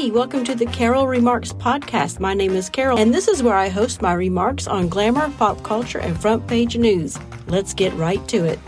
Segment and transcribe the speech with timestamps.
[0.00, 2.20] Hey, welcome to the Carol Remarks podcast.
[2.20, 5.62] My name is Carol, and this is where I host my remarks on glamour, pop
[5.62, 7.18] culture, and front page news.
[7.48, 8.58] Let's get right to it.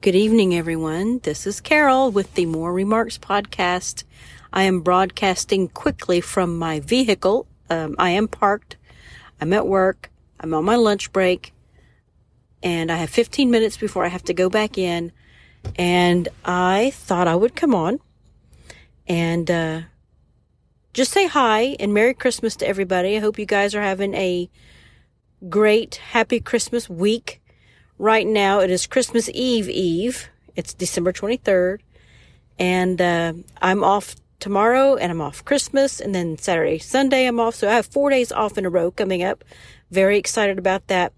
[0.00, 1.18] Good evening, everyone.
[1.24, 4.04] This is Carol with the More Remarks podcast.
[4.52, 7.48] I am broadcasting quickly from my vehicle.
[7.68, 8.76] Um, I am parked.
[9.40, 10.08] I'm at work.
[10.38, 11.52] I'm on my lunch break.
[12.62, 15.10] And I have 15 minutes before I have to go back in.
[15.74, 17.98] And I thought I would come on
[19.08, 19.80] and uh,
[20.92, 23.16] just say hi and Merry Christmas to everybody.
[23.16, 24.50] I hope you guys are having a
[25.48, 27.40] great, happy Christmas week.
[27.98, 30.28] Right now, it is Christmas Eve Eve.
[30.54, 31.80] It's December 23rd.
[32.58, 37.54] And uh, I'm off tomorrow and I'm off Christmas and then Saturday, Sunday I'm off.
[37.54, 39.44] So I have four days off in a row coming up.
[39.90, 41.12] Very excited about that.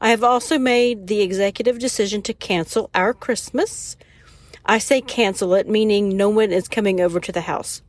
[0.00, 3.96] I have also made the executive decision to cancel our Christmas.
[4.66, 7.82] I say cancel it, meaning no one is coming over to the house.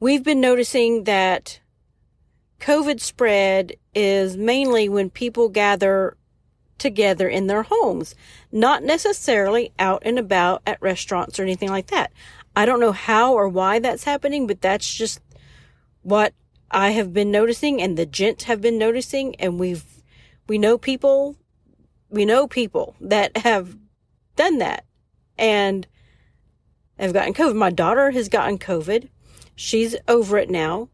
[0.00, 1.60] We've been noticing that
[2.60, 6.16] COVID spread is mainly when people gather
[6.78, 8.14] together in their homes,
[8.52, 12.12] not necessarily out and about at restaurants or anything like that.
[12.54, 15.20] I don't know how or why that's happening, but that's just
[16.02, 16.34] what
[16.70, 19.84] I have been noticing and the gents have been noticing and we've
[20.46, 21.36] we know people
[22.10, 23.76] we know people that have
[24.38, 24.84] done that
[25.36, 25.86] and
[26.98, 27.54] have gotten COVID.
[27.54, 29.08] My daughter has gotten COVID.
[29.54, 30.88] She's over it now.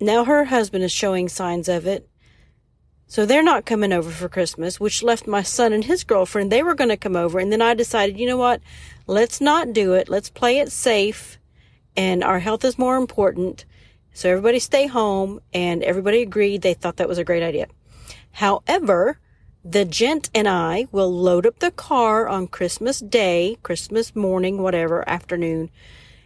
[0.00, 2.08] Now her husband is showing signs of it.
[3.06, 6.50] So they're not coming over for Christmas, which left my son and his girlfriend.
[6.50, 7.38] They were going to come over.
[7.38, 8.62] And then I decided, you know what?
[9.06, 10.08] Let's not do it.
[10.08, 11.38] Let's play it safe.
[11.94, 13.66] And our health is more important.
[14.14, 15.40] So everybody stay home.
[15.52, 16.62] And everybody agreed.
[16.62, 17.66] They thought that was a great idea.
[18.32, 19.20] However,
[19.64, 25.08] the gent and I will load up the car on Christmas Day, Christmas morning, whatever,
[25.08, 25.70] afternoon,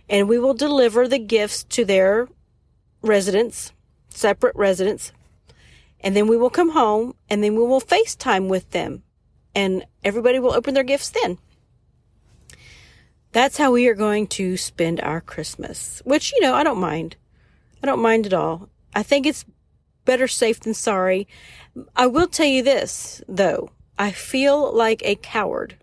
[0.09, 2.29] and we will deliver the gifts to their
[3.03, 3.73] residence,
[4.09, 5.13] separate residence.
[6.01, 9.03] And then we will come home and then we will FaceTime with them.
[9.55, 11.39] And everybody will open their gifts then.
[13.33, 17.17] That's how we are going to spend our Christmas, which, you know, I don't mind.
[17.83, 18.69] I don't mind at all.
[18.95, 19.45] I think it's
[20.07, 21.29] better safe than sorry.
[21.95, 23.71] I will tell you this, though.
[23.99, 25.77] I feel like a coward.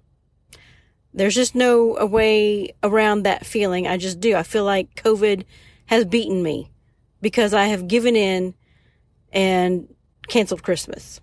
[1.14, 3.88] There's just no way around that feeling.
[3.88, 4.36] I just do.
[4.36, 5.44] I feel like COVID
[5.88, 6.72] has beaten me
[7.22, 8.56] because I have given in
[9.32, 9.94] and
[10.28, 11.22] canceled Christmas.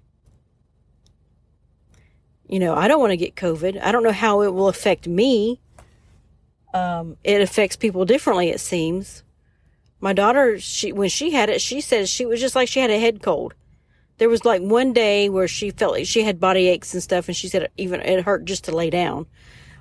[2.49, 3.81] You know, I don't want to get COVID.
[3.83, 5.61] I don't know how it will affect me.
[6.75, 9.23] Um, it affects people differently, it seems.
[10.01, 12.91] My daughter, she when she had it, she said she was just like she had
[12.91, 13.55] a head cold.
[14.17, 17.29] There was like one day where she felt like she had body aches and stuff,
[17.29, 19.27] and she said it even it hurt just to lay down.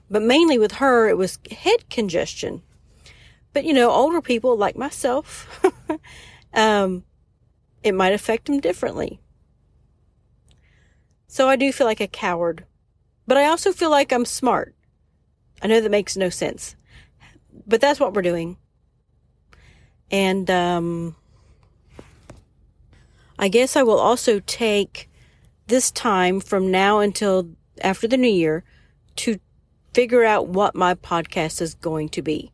[0.09, 2.61] But mainly with her, it was head congestion.
[3.53, 5.65] But you know, older people like myself,
[6.53, 7.03] um,
[7.81, 9.21] it might affect them differently.
[11.27, 12.65] So I do feel like a coward,
[13.27, 14.75] but I also feel like I'm smart.
[15.61, 16.75] I know that makes no sense,
[17.67, 18.57] but that's what we're doing.
[20.11, 21.15] And um,
[23.37, 25.09] I guess I will also take
[25.67, 27.49] this time from now until
[27.81, 28.63] after the new year
[29.17, 29.39] to
[29.93, 32.51] figure out what my podcast is going to be.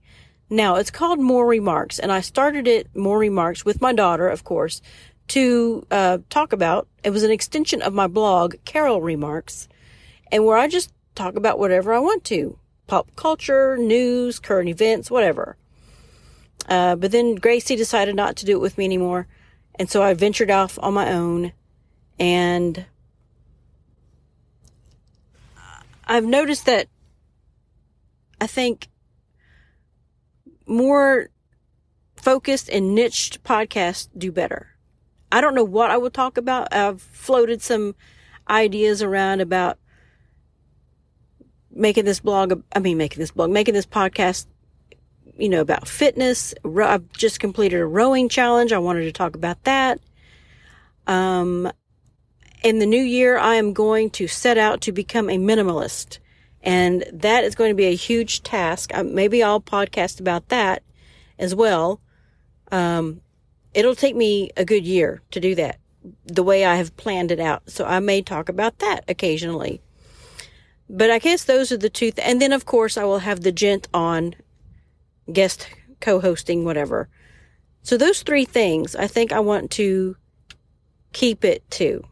[0.50, 4.44] Now, it's called More Remarks, and I started it, More Remarks, with my daughter, of
[4.44, 4.82] course,
[5.30, 6.88] to uh, talk about.
[7.04, 9.68] It was an extension of my blog, Carol Remarks,
[10.32, 15.10] and where I just talk about whatever I want to pop culture, news, current events,
[15.10, 15.58] whatever.
[16.68, 19.28] Uh, but then Gracie decided not to do it with me anymore.
[19.76, 21.52] And so I ventured off on my own.
[22.20, 22.86] And
[26.06, 26.88] I've noticed that
[28.40, 28.88] I think
[30.68, 31.30] more
[32.16, 34.70] focused and niched podcasts do better.
[35.32, 36.74] I don't know what I will talk about.
[36.74, 37.96] I've floated some
[38.50, 39.78] ideas around about
[41.72, 44.46] making this blog, I mean, making this blog, making this podcast
[45.38, 46.54] you know, about fitness.
[46.63, 48.72] I've just completed a rowing challenge.
[48.72, 50.00] I wanted to talk about that.
[51.07, 51.72] Um,
[52.63, 56.19] in the new year, I am going to set out to become a minimalist.
[56.63, 58.92] And that is going to be a huge task.
[59.04, 60.81] maybe I'll podcast about that
[61.38, 62.01] as well.
[62.72, 63.22] Um,
[63.74, 65.80] it'll take me a good year to do that
[66.25, 67.69] the way I have planned it out.
[67.69, 69.81] So I may talk about that occasionally.
[70.89, 72.12] But I guess those are the two.
[72.12, 74.36] Th- and then, of course, I will have the gent on
[75.31, 75.68] guest
[76.01, 77.10] co-hosting, whatever.
[77.81, 80.16] So those three things, I think I want to
[81.13, 82.04] keep it to.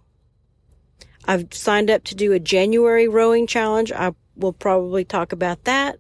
[1.26, 3.92] I've signed up to do a January rowing challenge.
[3.92, 5.98] I will probably talk about that.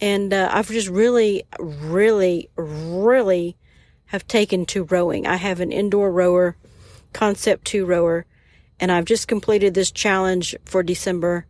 [0.00, 3.56] And uh, I've just really, really, really
[4.06, 5.26] have taken to rowing.
[5.26, 6.56] I have an indoor rower,
[7.12, 8.26] Concept 2 rower,
[8.80, 11.46] and I've just completed this challenge for December.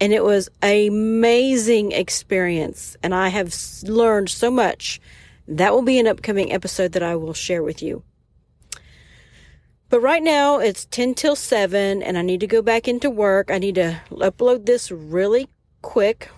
[0.00, 2.96] And it was an amazing experience.
[3.02, 3.54] And I have
[3.84, 5.00] learned so much.
[5.48, 8.02] That will be an upcoming episode that I will share with you.
[9.88, 13.50] But right now it's 10 till 7 and I need to go back into work.
[13.50, 15.48] I need to upload this really
[15.80, 16.28] quick,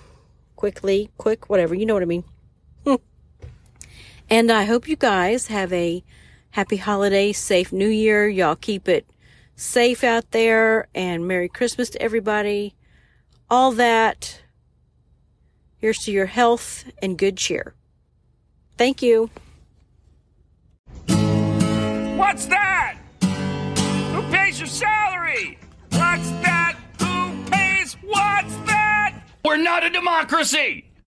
[0.57, 2.25] quickly, quick, whatever, you know what I mean.
[4.31, 6.05] and I hope you guys have a
[6.51, 8.29] happy holiday, safe new year.
[8.29, 9.09] Y'all keep it
[9.57, 12.75] safe out there and Merry Christmas to everybody.
[13.51, 14.43] All that.
[15.79, 17.75] Here's to your health and good cheer.
[18.77, 19.31] Thank you.
[22.17, 22.99] What's that?
[23.23, 25.59] Who pays your salary?
[25.93, 26.77] What's that?
[27.01, 27.95] Who pays?
[28.03, 29.23] What's that?
[29.45, 30.88] We're not a democracy!